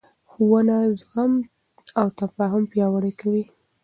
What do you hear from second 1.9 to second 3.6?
او تفاهم پیاوړی کوي